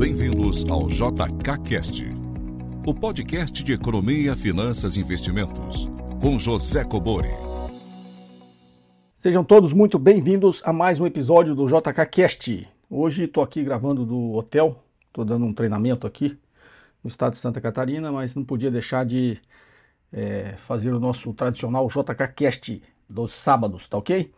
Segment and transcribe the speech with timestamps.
[0.00, 2.06] Bem-vindos ao JKCast,
[2.86, 5.90] o podcast de economia, finanças e investimentos,
[6.22, 7.28] com José Cobori.
[9.18, 12.66] Sejam todos muito bem-vindos a mais um episódio do JKCast.
[12.88, 16.38] Hoje estou aqui gravando do hotel, estou dando um treinamento aqui
[17.04, 19.38] no estado de Santa Catarina, mas não podia deixar de
[20.10, 24.32] é, fazer o nosso tradicional JKCast dos sábados, tá ok?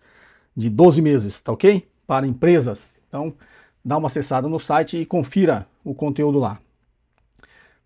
[0.59, 1.87] de 12 meses, tá ok?
[2.05, 2.93] Para empresas.
[3.07, 3.33] Então,
[3.85, 6.59] dá uma acessada no site e confira o conteúdo lá.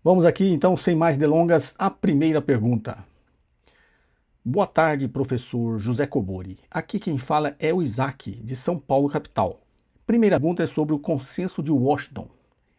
[0.03, 2.97] Vamos aqui, então, sem mais delongas, a primeira pergunta.
[4.43, 6.57] Boa tarde, professor José Cobori.
[6.71, 9.61] Aqui quem fala é o Isaac, de São Paulo, capital.
[10.07, 12.27] Primeira pergunta é sobre o consenso de Washington.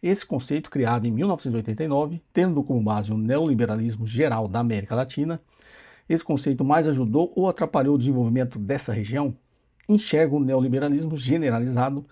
[0.02, 5.40] Esse conceito, criado em 1989, tendo como base o neoliberalismo geral da América Latina,
[6.08, 9.36] esse conceito mais ajudou ou atrapalhou o desenvolvimento dessa região?
[9.88, 12.04] Enxerga o neoliberalismo generalizado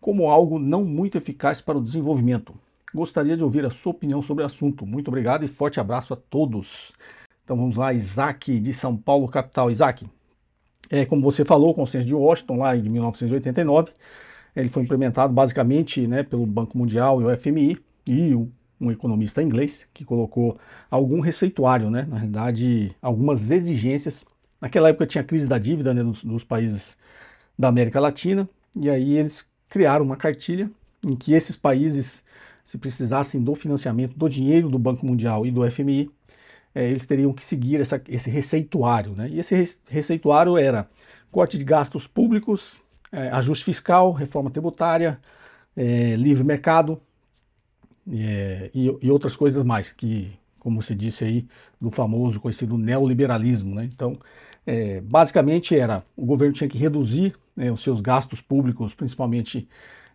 [0.00, 2.54] como algo não muito eficaz para o desenvolvimento.
[2.92, 4.84] Gostaria de ouvir a sua opinião sobre o assunto.
[4.84, 6.92] Muito obrigado e forte abraço a todos.
[7.44, 9.70] Então vamos lá, Isaac de São Paulo, capital.
[9.70, 10.06] Isaac,
[10.90, 13.92] é, como você falou, o consenso de Washington, lá em 1989,
[14.54, 18.34] ele foi implementado basicamente né, pelo Banco Mundial e o FMI e
[18.80, 20.58] um economista inglês que colocou
[20.90, 24.26] algum receituário, né, na realidade, algumas exigências.
[24.60, 26.98] Naquela época tinha crise da dívida né, dos, dos países
[27.58, 30.70] da América Latina e aí eles criaram uma cartilha
[31.06, 32.22] em que esses países,
[32.64, 36.10] se precisassem do financiamento do dinheiro do Banco Mundial e do FMI,
[36.74, 39.12] é, eles teriam que seguir essa, esse receituário.
[39.12, 39.28] Né?
[39.30, 40.88] E esse receituário era
[41.30, 45.18] corte de gastos públicos, é, ajuste fiscal, reforma tributária,
[45.76, 47.00] é, livre mercado
[48.06, 51.46] e, e, outras coisas mais, que, como se disse aí,
[51.80, 53.74] do famoso conhecido neoliberalismo.
[53.74, 53.88] Né?
[53.92, 54.18] Então,
[55.04, 59.68] basicamente era, o governo tinha que reduzir né, os seus gastos públicos, principalmente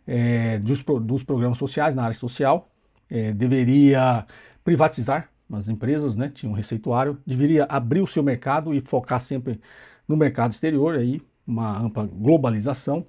[0.06, 2.70] é, dos, dos, programas sociais, na área social,
[3.10, 4.26] é, deveria
[4.64, 9.60] privatizar as empresas, né, tinha um receituário, deveria abrir o seu mercado e focar sempre
[10.08, 13.06] no mercado exterior, aí uma ampla globalização,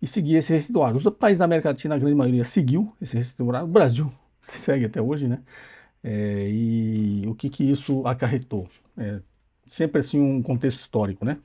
[0.00, 0.96] e seguir esse receituário.
[0.96, 5.02] Os países da América Latina, a grande maioria, seguiu esse receituário, o Brasil segue até
[5.02, 5.40] hoje, né,
[6.02, 8.68] é, e o que que isso acarretou?
[8.96, 9.20] É,
[9.70, 11.38] sempre assim um contexto histórico, né.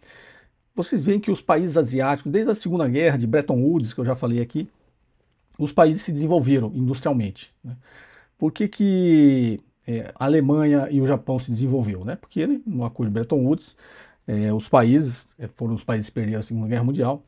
[0.76, 4.06] Vocês veem que os países asiáticos, desde a Segunda Guerra, de Bretton Woods, que eu
[4.06, 4.68] já falei aqui,
[5.58, 7.54] os países se desenvolveram industrialmente.
[7.64, 7.78] Né?
[8.38, 12.04] Por que, que é, a Alemanha e o Japão se desenvolveu?
[12.04, 12.18] Né?
[12.18, 13.76] Porque no acordo de Bretton Woods,
[14.28, 17.24] é, os países é, foram os países que perderam a Segunda Guerra Mundial,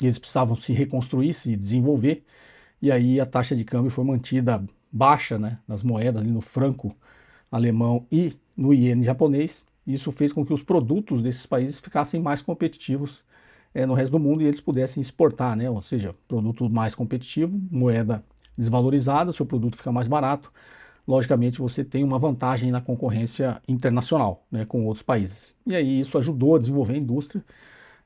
[0.00, 2.24] e eles precisavam se reconstruir, se desenvolver,
[2.82, 6.94] e aí a taxa de câmbio foi mantida baixa né, nas moedas, ali no franco
[7.50, 9.64] alemão e no iene japonês.
[9.86, 13.22] Isso fez com que os produtos desses países ficassem mais competitivos
[13.72, 15.68] é, no resto do mundo e eles pudessem exportar, né?
[15.70, 18.24] ou seja, produto mais competitivo, moeda
[18.56, 20.50] desvalorizada, seu produto fica mais barato,
[21.06, 25.54] logicamente você tem uma vantagem na concorrência internacional né, com outros países.
[25.66, 27.44] E aí isso ajudou a desenvolver a indústria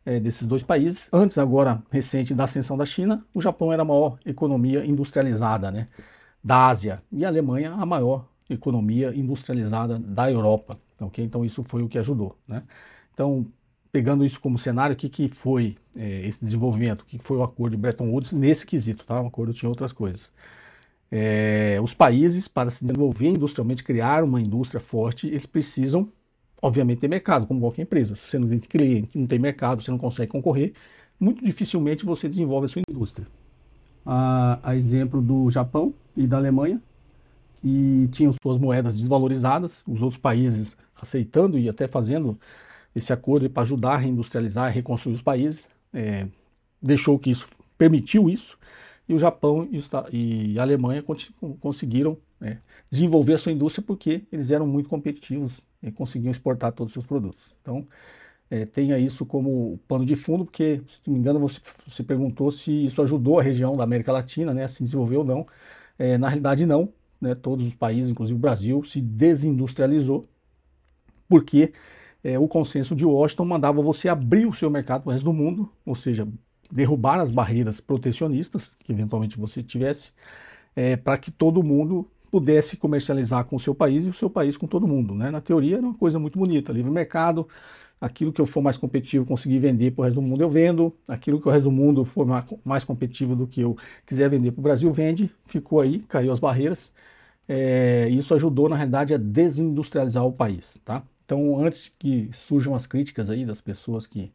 [0.04, 1.08] é, desses dois países.
[1.12, 5.88] Antes, agora, recente da ascensão da China, o Japão era a maior economia industrializada né,
[6.42, 10.78] da Ásia e a Alemanha a maior economia industrializada da Europa.
[11.00, 11.24] Okay?
[11.24, 12.36] Então isso foi o que ajudou.
[12.46, 12.62] Né?
[13.14, 13.46] Então,
[13.92, 17.02] pegando isso como cenário, o que, que foi é, esse desenvolvimento?
[17.02, 19.04] O que foi o acordo de Bretton Woods nesse quesito?
[19.04, 19.20] Tá?
[19.20, 20.32] O acordo tinha outras coisas.
[21.10, 26.08] É, os países, para se desenvolver industrialmente, criar uma indústria forte, eles precisam,
[26.62, 28.14] obviamente, ter mercado, como qualquer empresa.
[28.14, 30.72] Se você não tem cliente, não tem mercado, você não consegue concorrer,
[31.18, 33.26] muito dificilmente você desenvolve a sua indústria.
[34.06, 36.80] A, a exemplo do Japão e da Alemanha,
[37.60, 42.38] que tinham suas moedas desvalorizadas, os outros países aceitando e até fazendo
[42.94, 46.26] esse acordo para ajudar a reindustrializar e reconstruir os países, é,
[46.82, 47.48] deixou que isso,
[47.78, 48.58] permitiu isso,
[49.08, 49.68] e o Japão
[50.12, 51.04] e a Alemanha
[51.60, 52.58] conseguiram né,
[52.90, 57.06] desenvolver a sua indústria porque eles eram muito competitivos e conseguiam exportar todos os seus
[57.06, 57.54] produtos.
[57.60, 57.86] Então,
[58.50, 62.50] é, tenha isso como pano de fundo, porque, se não me engano, você, você perguntou
[62.50, 65.46] se isso ajudou a região da América Latina né, a se desenvolver ou não.
[65.98, 66.92] É, na realidade, não.
[67.20, 70.26] Né, todos os países, inclusive o Brasil, se desindustrializou,
[71.30, 71.72] porque
[72.24, 75.32] é, o consenso de Washington mandava você abrir o seu mercado para o resto do
[75.32, 76.26] mundo, ou seja,
[76.70, 80.12] derrubar as barreiras protecionistas que eventualmente você tivesse,
[80.74, 84.56] é, para que todo mundo pudesse comercializar com o seu país e o seu país
[84.56, 85.14] com todo mundo.
[85.14, 85.30] Né?
[85.30, 87.46] Na teoria era uma coisa muito bonita, livre mercado,
[88.00, 90.92] aquilo que eu for mais competitivo conseguir vender para o resto do mundo eu vendo,
[91.08, 92.26] aquilo que o resto do mundo for
[92.64, 96.40] mais competitivo do que eu quiser vender para o Brasil vende, ficou aí, caiu as
[96.40, 96.92] barreiras,
[97.48, 101.02] é, isso ajudou na realidade a desindustrializar o país, tá?
[101.30, 104.32] Então antes que surjam as críticas aí das pessoas que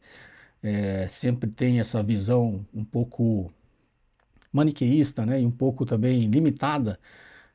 [0.63, 3.51] é, sempre têm essa visão um pouco
[4.49, 6.97] maniqueísta, né, e um pouco também limitada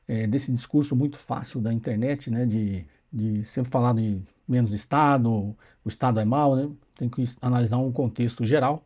[0.07, 5.31] é, desse discurso muito fácil da internet, né, de, de sempre falar de menos Estado,
[5.83, 8.85] o Estado é mal, né, tem que analisar um contexto geral,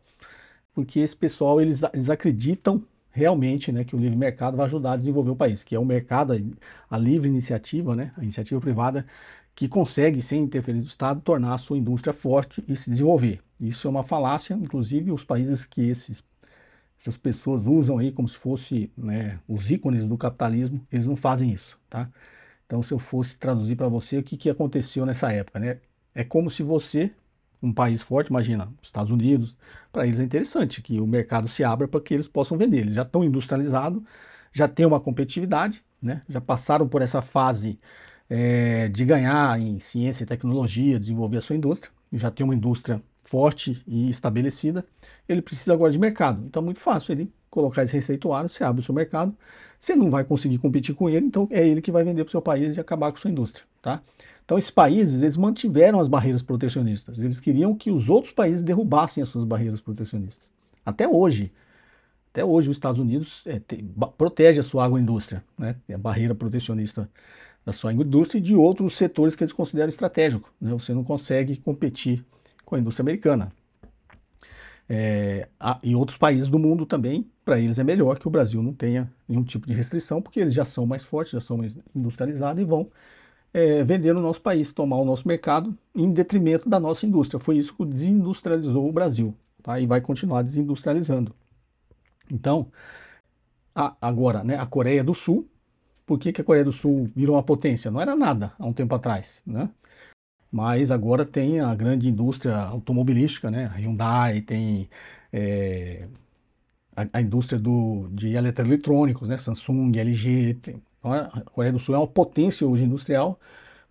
[0.72, 4.96] porque esse pessoal, eles, eles acreditam realmente né, que o livre mercado vai ajudar a
[4.96, 6.32] desenvolver o país, que é o mercado,
[6.90, 9.06] a livre iniciativa, né, a iniciativa privada,
[9.56, 13.40] que consegue, sem interferir do Estado, tornar a sua indústria forte e se desenvolver.
[13.58, 16.22] Isso é uma falácia, inclusive os países que esses
[16.98, 21.52] essas pessoas usam aí como se fosse né, os ícones do capitalismo, eles não fazem
[21.52, 22.08] isso, tá?
[22.66, 25.78] Então, se eu fosse traduzir para você o que, que aconteceu nessa época, né?
[26.14, 27.12] É como se você,
[27.62, 29.54] um país forte, imagina, os Estados Unidos,
[29.92, 32.78] para eles é interessante que o mercado se abra para que eles possam vender.
[32.78, 34.02] Eles já estão industrializados,
[34.52, 36.22] já têm uma competitividade, né?
[36.28, 37.78] Já passaram por essa fase
[38.28, 43.02] é, de ganhar em ciência e tecnologia, desenvolver a sua indústria, já tem uma indústria
[43.24, 44.84] forte e estabelecida,
[45.28, 46.44] ele precisa agora de mercado.
[46.46, 49.34] Então é muito fácil ele colocar esse receituário, você abre o seu mercado,
[49.78, 52.30] você não vai conseguir competir com ele, então é ele que vai vender para o
[52.30, 54.02] seu país e acabar com a sua indústria, tá?
[54.44, 59.22] Então esses países, eles mantiveram as barreiras protecionistas, eles queriam que os outros países derrubassem
[59.22, 60.50] as suas barreiras protecionistas.
[60.84, 61.52] Até hoje,
[62.30, 63.60] até hoje os Estados Unidos é,
[64.16, 65.74] protege a sua agroindústria, né?
[65.92, 67.08] A barreira protecionista
[67.66, 70.70] da sua indústria e de outros setores que eles consideram estratégicos, né?
[70.70, 72.24] Você não consegue competir
[72.64, 73.52] com a indústria americana.
[74.88, 78.62] É, a, em outros países do mundo também, para eles é melhor que o Brasil
[78.62, 81.76] não tenha nenhum tipo de restrição, porque eles já são mais fortes, já são mais
[81.92, 82.88] industrializados e vão
[83.52, 87.40] é, vender no nosso país, tomar o nosso mercado em detrimento da nossa indústria.
[87.40, 89.80] Foi isso que desindustrializou o Brasil tá?
[89.80, 91.34] e vai continuar desindustrializando.
[92.30, 92.70] Então,
[93.74, 95.48] a, agora, né, a Coreia do Sul,
[96.06, 97.90] por que, que a Coreia do Sul virou uma potência?
[97.90, 99.42] Não era nada há um tempo atrás.
[99.46, 99.68] Né?
[100.50, 103.70] mas agora tem a grande indústria automobilística, né?
[103.76, 104.88] Hyundai, tem
[105.32, 106.06] é,
[106.96, 109.36] a, a, indústria do, de eletroeletrônicos, né?
[109.38, 110.54] Samsung, LG.
[110.62, 113.38] Tem, então a Coreia do Sul é uma potência hoje industrial,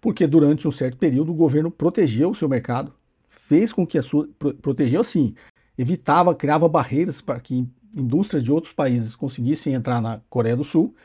[0.02, 2.94] porque durante um certo período o governo protegeu o seu mercado,
[3.28, 4.28] fez com que a sua.
[4.62, 5.36] protegeu assim,
[5.78, 10.96] evitava, criava barreiras para que indústrias de outros países conseguissem entrar na Coreia do Sul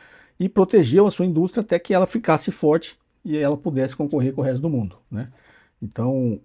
[0.40, 4.40] e protegeu a sua indústria até que ela ficasse forte e ela pudesse concorrer com
[4.40, 5.28] o resto do mundo, né?
[5.82, 6.40] Então,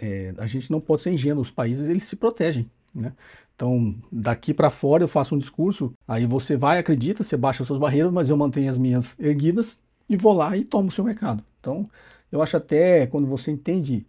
[0.00, 3.12] é, a gente não pode ser ingênuo, os países eles se protegem, né?
[3.54, 7.66] Então, daqui para fora eu faço um discurso, aí você vai, acredita, você baixa as
[7.66, 9.78] suas barreiras, mas eu mantenho as minhas erguidas
[10.08, 11.44] e vou lá e tomo o seu mercado.
[11.60, 11.88] Então,
[12.32, 14.06] eu acho até quando você entende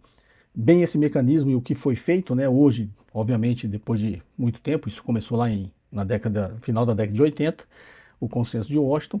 [0.54, 4.88] bem esse mecanismo e o que foi feito, né, hoje, obviamente, depois de muito tempo,
[4.88, 7.64] isso começou lá em, na década, final da década de 80,
[8.20, 9.20] o consenso de Washington,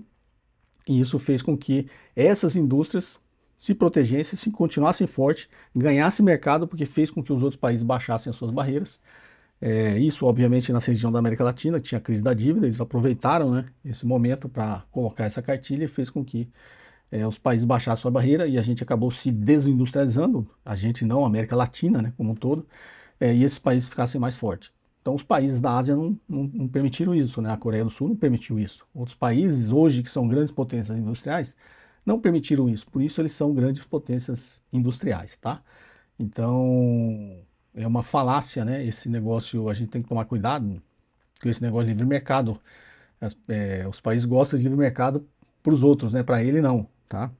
[0.88, 1.86] e isso fez com que
[2.16, 3.18] essas indústrias
[3.58, 8.30] se protegessem, se continuassem fortes, ganhassem mercado, porque fez com que os outros países baixassem
[8.30, 9.00] as suas barreiras.
[9.60, 13.50] É, isso, obviamente, na região da América Latina, tinha a crise da dívida, eles aproveitaram
[13.50, 16.48] né, esse momento para colocar essa cartilha e fez com que
[17.10, 21.24] é, os países baixassem sua barreira e a gente acabou se desindustrializando, a gente não,
[21.24, 22.66] a América Latina né, como um todo,
[23.18, 24.70] é, e esses países ficassem mais fortes.
[25.00, 27.50] Então, os países da Ásia não, não, não, permitiram isso, né?
[27.52, 28.86] A Coreia do Sul não permitiu isso.
[28.94, 31.56] Outros países, hoje, que são grandes potências industriais,
[32.04, 32.86] não permitiram isso.
[32.90, 35.62] Por isso, eles são grandes potências industriais, tá?
[36.18, 37.38] Então,
[37.74, 38.84] é uma falácia, né?
[38.84, 40.82] Esse negócio, a gente tem que tomar cuidado
[41.40, 42.60] com esse negócio de livre mercado.
[43.48, 45.26] É, os países gostam de livre mercado
[45.62, 46.22] para os outros, né?
[46.22, 47.30] Para ele, não, tá?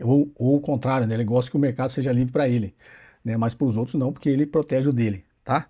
[0.00, 1.14] Ou, ou o contrário, né?
[1.14, 2.74] Ele gosta que o mercado seja livre para ele,
[3.24, 3.36] né?
[3.36, 5.68] Mas para os outros, não, porque ele protege o dele, tá?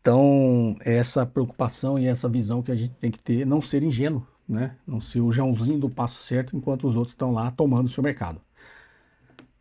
[0.00, 4.26] Então, essa preocupação e essa visão que a gente tem que ter, não ser ingênuo,
[4.48, 4.76] né?
[4.86, 8.02] Não ser o Joãozinho do passo certo enquanto os outros estão lá tomando o seu
[8.02, 8.40] mercado.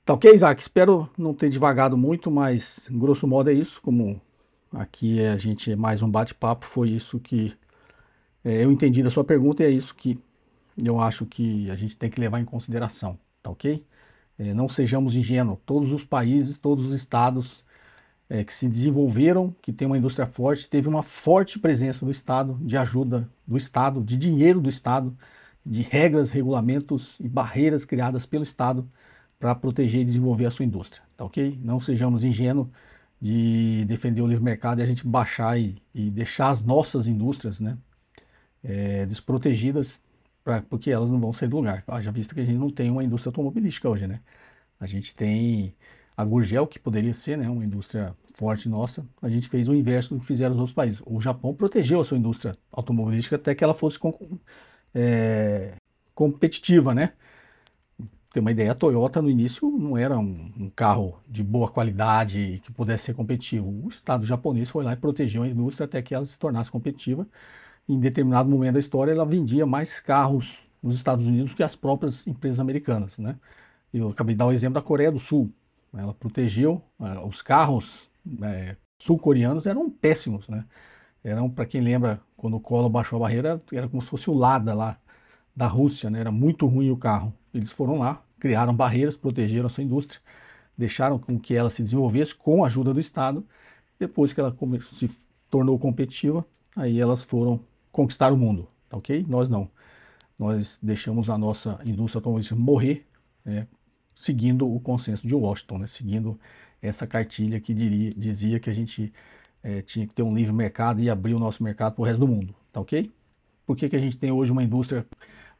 [0.06, 0.62] Tá ok, Isaac?
[0.62, 3.82] Espero não ter devagado muito, mas grosso modo é isso.
[3.82, 4.22] Como
[4.72, 7.58] aqui a gente é mais um bate-papo, foi isso que
[8.44, 10.20] É, eu entendi da sua pergunta e é isso que
[10.84, 13.86] eu acho que a gente tem que levar em consideração, tá ok?
[14.38, 15.60] É, não sejamos ingênuos.
[15.66, 17.64] Todos os países, todos os estados
[18.30, 22.58] é, que se desenvolveram, que tem uma indústria forte, teve uma forte presença do Estado,
[22.62, 25.16] de ajuda do Estado, de dinheiro do Estado,
[25.66, 28.90] de regras, regulamentos e barreiras criadas pelo Estado
[29.40, 31.60] para proteger e desenvolver a sua indústria, tá ok?
[31.64, 32.68] Não sejamos ingênuos
[33.22, 37.60] de defender o livre mercado e a gente baixar e, e deixar as nossas indústrias,
[37.60, 37.78] né,
[38.64, 40.00] é, desprotegidas,
[40.44, 41.84] pra, porque elas não vão sair do lugar.
[41.88, 44.22] Haja visto que a gente não tem uma indústria automobilística hoje, né?
[44.80, 45.74] A gente tem
[46.18, 50.16] a Gurgel, que poderia ser né, uma indústria forte nossa, a gente fez o inverso
[50.16, 51.00] do que fizeram os outros países.
[51.06, 54.40] O Japão protegeu a sua indústria automobilística até que ela fosse com,
[54.96, 55.76] é,
[56.16, 57.14] competitiva, né?
[58.34, 62.62] Tem uma ideia, a Toyota no início não era um, um, carro de boa qualidade
[62.64, 63.68] que pudesse ser competitivo.
[63.86, 67.28] O Estado japonês foi lá e protegeu a indústria até que ela se tornasse competitiva.
[67.88, 72.28] Em determinado momento da história, ela vendia mais carros nos Estados Unidos que as próprias
[72.28, 73.38] empresas americanas, né?
[73.94, 75.52] Eu acabei de dar o exemplo da Coreia do Sul.
[75.94, 80.66] Ela protegeu uh, os carros uh, sul-coreanos eram péssimos, né?
[81.24, 84.34] Eram, para quem lembra, quando o Collor baixou a barreira, era como se fosse o
[84.34, 84.98] Lada lá
[85.56, 86.20] da Rússia, né?
[86.20, 87.34] Era muito ruim o carro.
[87.54, 90.22] Eles foram lá, criaram barreiras, protegeram a sua indústria,
[90.78, 93.46] deixaram com que ela se desenvolvesse com a ajuda do Estado.
[94.00, 95.18] Depois que ela se
[95.50, 97.60] tornou competitiva, aí elas foram
[97.92, 99.26] conquistar o mundo, tá ok?
[99.28, 99.70] Nós não.
[100.38, 103.08] Nós deixamos a nossa indústria automobilística morrer,
[103.44, 103.68] né?
[104.18, 105.88] Seguindo o consenso de Washington, né?
[105.88, 106.40] seguindo
[106.82, 109.14] essa cartilha que diria, dizia que a gente
[109.62, 112.20] é, tinha que ter um livre mercado e abrir o nosso mercado para o resto
[112.20, 113.12] do mundo, tá ok?
[113.66, 115.06] Por que, que a gente tem hoje uma indústria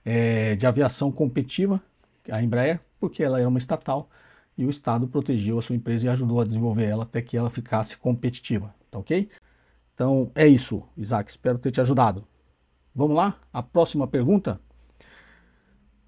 [0.04, 1.82] é, de aviação competitiva,
[2.30, 2.80] a Embraer?
[3.00, 4.10] Porque ela era uma estatal
[4.58, 7.50] e o Estado protegeu a sua empresa e ajudou a desenvolver ela até que ela
[7.52, 9.30] ficasse competitiva, tá ok?
[9.94, 12.28] Então é isso, Isaac, espero ter te ajudado.
[12.96, 13.40] Vamos lá?
[13.54, 14.60] A próxima pergunta?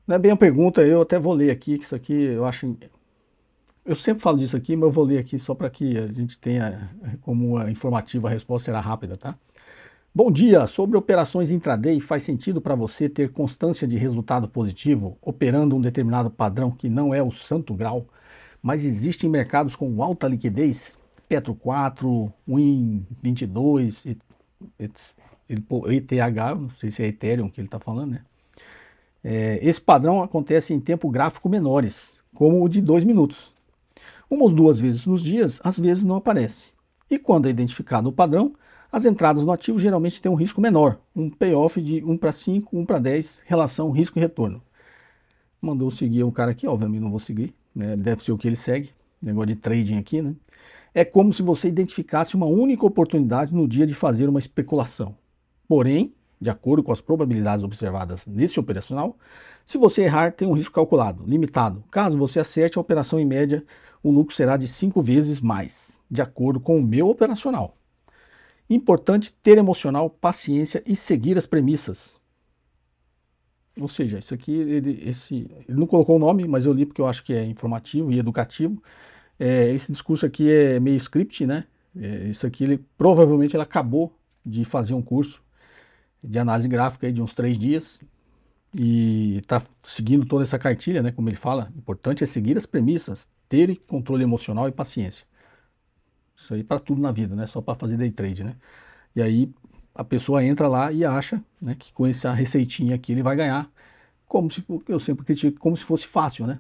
[0.10, 2.76] Não é bem a pergunta, eu até vou ler aqui, que isso aqui eu acho.
[3.86, 6.40] Eu sempre falo disso aqui, mas eu vou ler aqui só para que a gente
[6.40, 6.90] tenha
[7.22, 9.38] como uma informativa, a resposta será rápida, tá?
[10.14, 10.66] Bom dia!
[10.66, 16.32] Sobre operações intraday, faz sentido para você ter constância de resultado positivo operando um determinado
[16.32, 18.08] padrão que não é o santo grau,
[18.64, 20.98] mas existem mercados com alta liquidez,
[21.28, 24.08] Petro 4, Win 22,
[24.80, 25.16] ETH,
[26.58, 28.22] não sei se é Ethereum que ele está falando, né?
[29.24, 33.54] É, esse padrão acontece em tempo gráfico menores, como o de 2 minutos.
[34.30, 36.74] Uma ou duas vezes nos dias, às vezes não aparece.
[37.10, 38.54] E quando é identificado o padrão,
[38.92, 42.78] as entradas no ativo geralmente têm um risco menor, um payoff de 1 para 5,
[42.78, 44.62] 1 para 10, relação risco e retorno.
[45.62, 47.96] Mandou seguir um cara aqui, obviamente não vou seguir, né?
[47.98, 50.34] deve ser o que ele segue, negócio de trading aqui, né?
[50.94, 55.16] É como se você identificasse uma única oportunidade no dia de fazer uma especulação.
[55.68, 59.18] Porém, de acordo com as probabilidades observadas nesse operacional,
[59.66, 61.84] se você errar, tem um risco calculado, limitado.
[61.92, 63.64] Caso você acerte a operação em média,
[64.02, 67.76] o lucro será de 5 vezes mais, de acordo com o meu operacional.
[68.70, 72.20] Importante ter emocional, paciência e seguir as premissas.
[73.80, 77.02] Ou seja, isso aqui, ele, esse, ele não colocou o nome, mas eu li porque
[77.02, 78.82] eu acho que é informativo e educativo.
[79.40, 81.66] É, esse discurso aqui é meio script, né?
[81.96, 84.14] É, isso aqui, ele, provavelmente, ele acabou
[84.46, 85.42] de fazer um curso
[86.24, 88.00] de análise gráfica de uns três dias
[88.74, 91.72] e está seguindo toda essa cartilha, né, como ele fala.
[91.76, 95.26] Importante é seguir as premissas, ter controle emocional e paciência.
[96.36, 98.56] Isso aí para tudo na vida, não é só para fazer day trade, né?
[99.16, 99.52] E aí
[99.94, 103.70] a pessoa entra lá e acha né, que com essa receitinha aqui ele vai ganhar,
[104.28, 106.60] como se eu sempre critico, como se fosse fácil, né?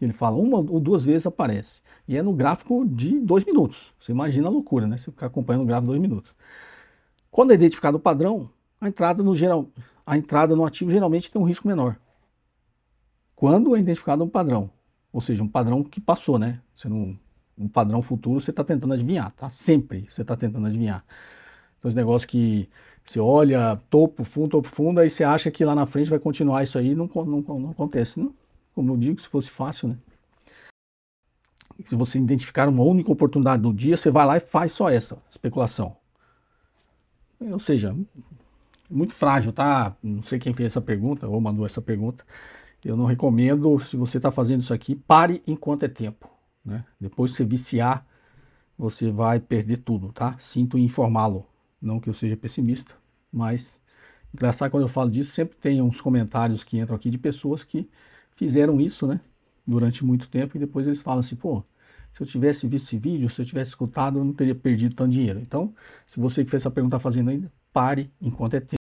[0.00, 1.80] Ele fala uma ou duas vezes aparece.
[2.06, 3.92] E é no gráfico de dois minutos.
[3.98, 4.96] Você imagina a loucura, né?
[4.96, 6.32] Você ficar acompanhando o gráfico dois minutos.
[7.30, 9.68] Quando é identificado o padrão, a entrada no, geral,
[10.06, 11.96] a entrada no ativo geralmente tem um risco menor.
[13.34, 14.70] Quando é identificado um padrão,
[15.12, 16.60] ou seja, um padrão que passou, né?
[16.74, 17.18] Você não,
[17.56, 19.50] um padrão futuro você está tentando adivinhar, tá?
[19.50, 21.04] Sempre você está tentando adivinhar.
[21.78, 22.68] Então, os negócios que
[23.04, 26.62] você olha topo, fundo, topo, fundo, aí você acha que lá na frente vai continuar
[26.62, 28.34] isso aí, não, não, não acontece, não?
[28.74, 29.96] Como eu digo, se fosse fácil, né?
[31.86, 35.16] Se você identificar uma única oportunidade do dia, você vai lá e faz só essa
[35.30, 35.96] especulação.
[37.40, 37.96] Ou seja,
[38.90, 39.96] muito frágil, tá?
[40.02, 42.24] Não sei quem fez essa pergunta ou mandou essa pergunta.
[42.84, 46.30] Eu não recomendo, se você está fazendo isso aqui, pare enquanto é tempo.
[46.64, 46.84] Né?
[47.00, 48.06] Depois que você viciar,
[48.76, 50.36] você vai perder tudo, tá?
[50.38, 51.46] Sinto informá-lo.
[51.80, 52.94] Não que eu seja pessimista,
[53.32, 53.80] mas
[54.32, 57.88] engraçado quando eu falo disso, sempre tem uns comentários que entram aqui de pessoas que
[58.34, 59.20] fizeram isso, né?
[59.66, 61.62] Durante muito tempo e depois eles falam assim, pô,
[62.14, 65.10] se eu tivesse visto esse vídeo, se eu tivesse escutado, eu não teria perdido tanto
[65.10, 65.38] dinheiro.
[65.38, 65.74] Então,
[66.06, 68.76] se você que fez essa pergunta está fazendo ainda, pare enquanto é tempo.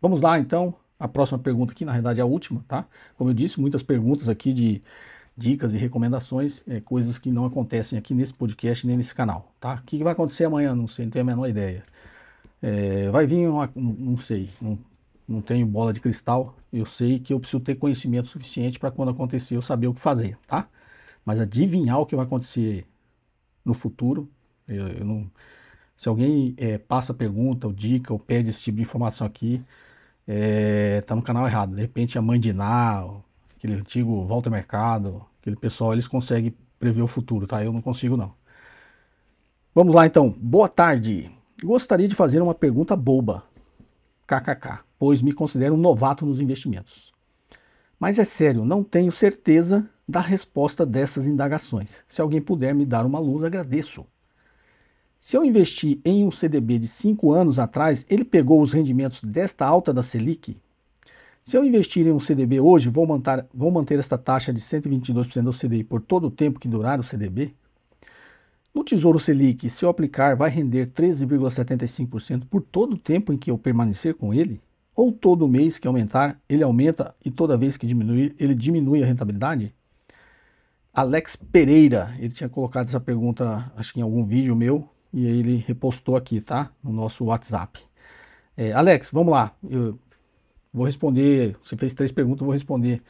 [0.00, 2.86] Vamos lá então, a próxima pergunta aqui, na verdade é a última, tá?
[3.16, 4.82] Como eu disse, muitas perguntas aqui de
[5.36, 9.74] dicas e recomendações, é, coisas que não acontecem aqui nesse podcast nem nesse canal, tá?
[9.74, 10.74] O que vai acontecer amanhã?
[10.74, 11.84] Não sei, não tenho a menor ideia.
[12.60, 14.50] É, vai vir, uma, não sei,
[15.28, 19.10] não tenho bola de cristal, eu sei que eu preciso ter conhecimento suficiente para quando
[19.10, 20.68] acontecer eu saber o que fazer, tá?
[21.24, 22.86] Mas adivinhar o que vai acontecer
[23.64, 24.28] no futuro,
[24.66, 25.30] eu, eu não.
[25.96, 29.62] Se alguém é, passa pergunta ou dica ou pede esse tipo de informação aqui,
[30.26, 31.74] é, tá no canal errado.
[31.74, 33.04] De repente a mãe de Ná,
[33.56, 37.62] aquele antigo Volta Mercado, aquele pessoal, eles conseguem prever o futuro, tá?
[37.62, 38.34] Eu não consigo não.
[39.74, 40.30] Vamos lá então.
[40.30, 41.30] Boa tarde.
[41.62, 43.44] Gostaria de fazer uma pergunta boba.
[44.26, 47.11] KKK, pois me considero um novato nos investimentos.
[48.02, 52.02] Mas é sério, não tenho certeza da resposta dessas indagações.
[52.08, 54.04] Se alguém puder me dar uma luz, agradeço.
[55.20, 59.64] Se eu investir em um CDB de 5 anos atrás, ele pegou os rendimentos desta
[59.64, 60.56] alta da Selic?
[61.44, 65.42] Se eu investir em um CDB hoje, vou manter, vou manter esta taxa de 122%
[65.44, 67.54] do CDI por todo o tempo que durar o CDB?
[68.74, 73.48] No Tesouro Selic, se eu aplicar, vai render 13,75% por todo o tempo em que
[73.48, 74.60] eu permanecer com ele?
[74.94, 79.06] Ou todo mês que aumentar, ele aumenta e toda vez que diminuir, ele diminui a
[79.06, 79.74] rentabilidade?
[80.92, 85.38] Alex Pereira, ele tinha colocado essa pergunta, acho que em algum vídeo meu, e aí
[85.38, 86.70] ele repostou aqui, tá?
[86.82, 87.80] No nosso WhatsApp.
[88.56, 89.54] É, Alex, vamos lá.
[89.68, 89.98] Eu
[90.72, 91.56] vou responder.
[91.62, 93.02] Você fez três perguntas, eu vou responder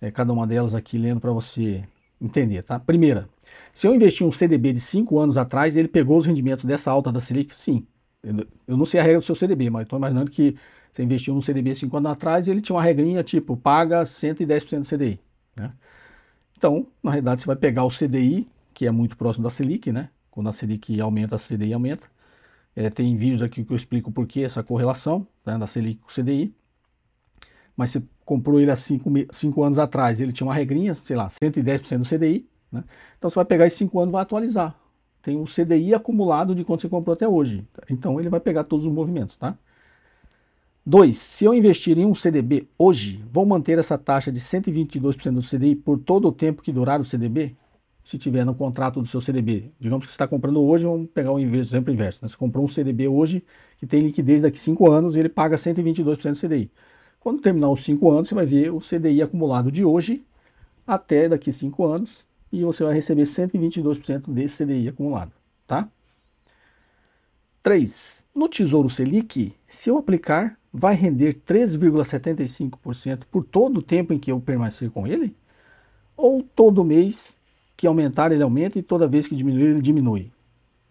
[0.00, 1.82] é, cada uma delas aqui, lendo para você
[2.20, 2.78] entender, tá?
[2.78, 3.28] Primeira,
[3.72, 7.10] se eu investir um CDB de cinco anos atrás, ele pegou os rendimentos dessa alta
[7.10, 7.54] da Selic?
[7.54, 7.86] Sim.
[8.22, 10.56] Eu, eu não sei a regra do seu CDB, mas estou imaginando que
[10.92, 14.80] você investiu num CDB cinco anos atrás e ele tinha uma regrinha tipo, paga 110%
[14.80, 15.20] do CDI,
[15.56, 15.72] né?
[16.56, 20.10] Então, na realidade, você vai pegar o CDI, que é muito próximo da Selic, né?
[20.30, 22.04] Quando a Selic aumenta, a CDI aumenta.
[22.76, 26.08] É, tem vídeos aqui que eu explico por que essa correlação né, da Selic com
[26.08, 26.54] o CDI.
[27.74, 31.98] Mas você comprou ele há 5 anos atrás, ele tinha uma regrinha, sei lá, 110%
[31.98, 32.46] do CDI.
[32.70, 32.84] Né?
[33.18, 34.76] Então você vai pegar esses 5 anos e vai atualizar.
[35.22, 37.66] Tem o CDI acumulado de quando você comprou até hoje.
[37.88, 39.56] Então ele vai pegar todos os movimentos, tá?
[40.84, 41.16] 2.
[41.16, 45.76] Se eu investir em um CDB hoje, vou manter essa taxa de 122% do CDI
[45.76, 47.56] por todo o tempo que durar o CDB?
[48.10, 49.70] se tiver no contrato do seu CDB.
[49.78, 52.18] Digamos que você está comprando hoje, vamos pegar o exemplo inverso.
[52.22, 52.28] Né?
[52.28, 53.44] Você comprou um CDB hoje
[53.78, 56.70] que tem liquidez daqui 5 anos e ele paga 122% do CDI.
[57.20, 60.24] Quando terminar os 5 anos, você vai ver o CDI acumulado de hoje
[60.84, 65.30] até daqui 5 anos e você vai receber 122% desse CDI acumulado,
[65.64, 65.88] tá?
[67.62, 68.26] 3.
[68.34, 74.30] No Tesouro Selic, se eu aplicar, vai render 3,75% por todo o tempo em que
[74.30, 75.34] eu permanecer com ele?
[76.16, 77.38] Ou todo mês
[77.76, 80.30] que aumentar ele aumenta e toda vez que diminuir ele diminui.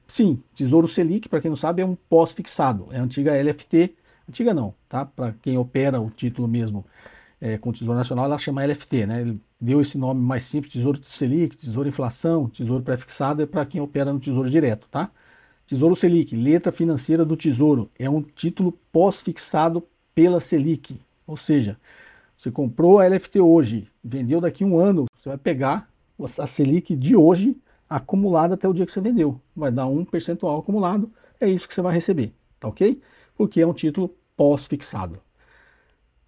[0.08, 3.94] Sim, Tesouro Selic, para quem não sabe, é um pós-fixado, é a antiga LFT,
[4.28, 5.06] antiga não, tá?
[5.06, 6.84] Para quem opera o título mesmo
[7.40, 9.22] é, com o Tesouro Nacional, ela chama LFT, né?
[9.22, 13.80] Ele deu esse nome mais simples, Tesouro Selic, Tesouro Inflação, Tesouro Pré-fixado, é para quem
[13.80, 15.12] opera no Tesouro Direto, tá?
[15.70, 21.78] Tesouro Selic, letra financeira do Tesouro, é um título pós-fixado pela Selic, ou seja,
[22.36, 25.88] você comprou a LFT hoje, vendeu daqui a um ano, você vai pegar
[26.40, 27.56] a Selic de hoje
[27.88, 29.40] acumulada até o dia que você vendeu.
[29.56, 33.00] Vai dar um percentual acumulado, é isso que você vai receber, tá ok?
[33.36, 35.20] Porque é um título pós-fixado.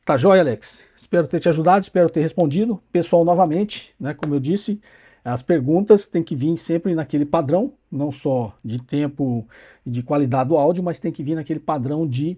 [0.06, 0.84] Tá joia, Alex?
[0.96, 2.80] Espero ter te ajudado, espero ter respondido.
[2.92, 4.80] Pessoal, novamente, né, como eu disse,
[5.26, 9.48] as perguntas têm que vir sempre naquele padrão, não só de tempo
[9.86, 12.38] e de qualidade do áudio, mas tem que vir naquele padrão de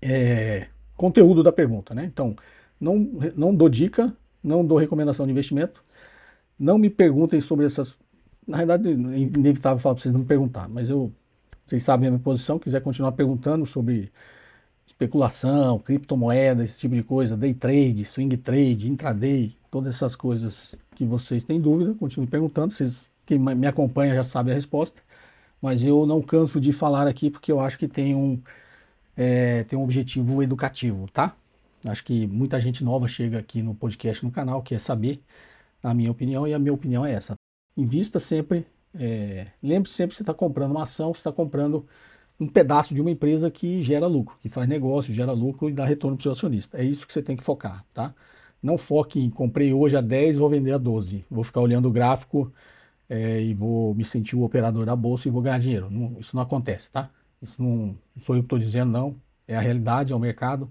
[0.00, 2.04] é, conteúdo da pergunta, né?
[2.04, 2.36] Então,
[2.80, 2.96] não,
[3.36, 5.82] não dou dica, não dou recomendação de investimento,
[6.58, 7.96] não me perguntem sobre essas.
[8.46, 11.12] Na verdade, é inevitável falar para vocês não me perguntar, mas eu.
[11.64, 14.10] Vocês sabem a minha posição, quiser continuar perguntando sobre
[14.84, 21.04] especulação, criptomoeda, esse tipo de coisa, day trade, swing trade, intraday, todas essas coisas que
[21.04, 22.72] vocês têm dúvida, continue perguntando.
[22.72, 25.00] Vocês, quem me acompanha já sabe a resposta,
[25.60, 28.40] mas eu não canso de falar aqui porque eu acho que tem um,
[29.16, 31.36] é, tem um objetivo educativo, tá?
[31.84, 35.20] Acho que muita gente nova chega aqui no podcast, no canal, quer saber
[35.82, 37.34] a minha opinião, e a minha opinião é essa.
[37.76, 41.86] Invista sempre, é, lembre-se sempre que você está comprando uma ação, você está comprando
[42.38, 45.84] um pedaço de uma empresa que gera lucro, que faz negócio, gera lucro e dá
[45.84, 46.78] retorno para o seu acionista.
[46.78, 48.14] É isso que você tem que focar, tá?
[48.62, 51.24] Não foque em comprei hoje a 10, vou vender a 12.
[51.30, 52.52] Vou ficar olhando o gráfico
[53.12, 55.90] é, e vou me sentir o operador da bolsa e vou ganhar dinheiro.
[55.90, 57.10] Não, isso não acontece, tá?
[57.40, 59.16] Isso não, não sou eu que estou dizendo, não.
[59.46, 60.70] É a realidade, é o mercado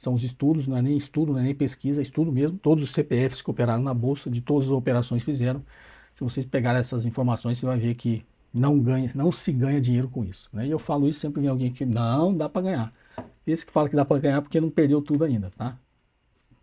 [0.00, 2.58] são os estudos, não é nem estudo, não é nem pesquisa, é estudo mesmo.
[2.58, 5.62] Todos os CPFs que operaram na bolsa, de todas as operações fizeram.
[6.14, 10.08] Se vocês pegarem essas informações, você vai ver que não ganha, não se ganha dinheiro
[10.08, 10.48] com isso.
[10.54, 10.66] Né?
[10.66, 12.92] E eu falo isso sempre em alguém que não dá para ganhar.
[13.46, 15.76] Esse que fala que dá para ganhar porque não perdeu tudo ainda, tá?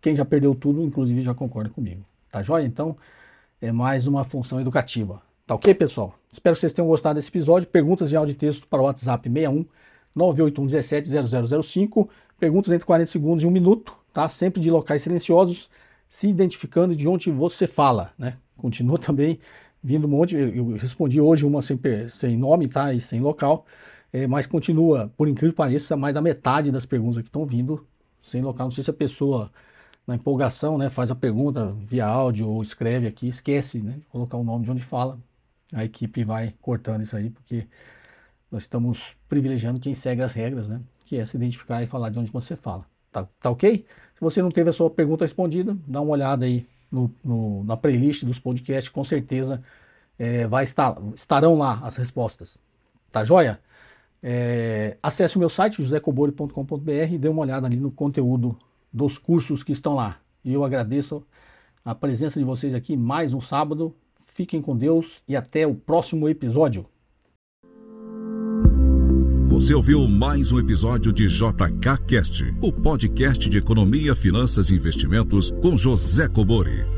[0.00, 2.04] Quem já perdeu tudo, inclusive, já concorda comigo.
[2.30, 2.64] Tá joia?
[2.64, 2.96] Então,
[3.60, 5.20] é mais uma função educativa.
[5.46, 6.14] Tá ok, pessoal?
[6.32, 7.68] Espero que vocês tenham gostado desse episódio.
[7.68, 9.64] Perguntas de áudio e texto para o WhatsApp 61
[10.14, 12.08] 981 17 0005.
[12.38, 14.28] Perguntas entre 40 segundos e um minuto, tá?
[14.28, 15.68] Sempre de locais silenciosos,
[16.08, 18.36] se identificando de onde você fala, né?
[18.56, 19.38] Continua também
[19.82, 20.36] vindo um monte.
[20.36, 21.78] Eu respondi hoje uma sem,
[22.10, 22.92] sem nome, tá?
[22.92, 23.66] E sem local.
[24.12, 27.86] É, mas continua, por incrível que pareça, mais da metade das perguntas que estão vindo
[28.22, 28.66] sem local.
[28.66, 29.50] Não sei se a pessoa,
[30.08, 34.38] na empolgação, né, faz a pergunta via áudio ou escreve aqui, esquece né, de colocar
[34.38, 35.18] o nome de onde fala.
[35.70, 37.66] A equipe vai cortando isso aí, porque
[38.50, 40.80] nós estamos privilegiando quem segue as regras, né?
[41.04, 42.86] Que é se identificar e falar de onde você fala.
[43.12, 43.84] Tá, tá ok?
[44.14, 47.76] Se você não teve a sua pergunta respondida, dá uma olhada aí no, no, na
[47.76, 49.62] playlist dos podcasts, com certeza
[50.18, 52.58] é, vai estar, estarão lá as respostas.
[53.12, 53.60] Tá joia?
[54.22, 58.58] É, acesse o meu site, josecobori.com.br e dê uma olhada ali no conteúdo
[58.92, 60.18] dos cursos que estão lá.
[60.44, 61.22] E eu agradeço
[61.84, 63.94] a presença de vocês aqui mais um sábado.
[64.26, 66.86] Fiquem com Deus e até o próximo episódio.
[69.48, 75.50] Você ouviu mais um episódio de JK Cast, o podcast de economia, finanças e investimentos
[75.60, 76.97] com José Cobori.